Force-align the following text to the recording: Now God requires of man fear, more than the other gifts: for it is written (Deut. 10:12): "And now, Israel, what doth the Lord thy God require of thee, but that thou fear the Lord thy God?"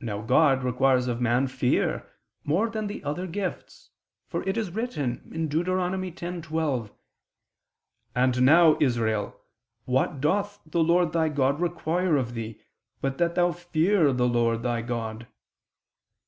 Now 0.00 0.22
God 0.22 0.64
requires 0.64 1.06
of 1.06 1.20
man 1.20 1.46
fear, 1.46 2.10
more 2.42 2.68
than 2.68 2.88
the 2.88 3.04
other 3.04 3.28
gifts: 3.28 3.90
for 4.26 4.42
it 4.42 4.56
is 4.56 4.72
written 4.72 5.30
(Deut. 5.46 5.66
10:12): 5.66 6.90
"And 8.12 8.42
now, 8.44 8.76
Israel, 8.80 9.40
what 9.84 10.20
doth 10.20 10.58
the 10.66 10.82
Lord 10.82 11.12
thy 11.12 11.28
God 11.28 11.60
require 11.60 12.16
of 12.16 12.34
thee, 12.34 12.60
but 13.00 13.18
that 13.18 13.36
thou 13.36 13.52
fear 13.52 14.12
the 14.12 14.26
Lord 14.26 14.64
thy 14.64 14.82
God?" 14.82 15.28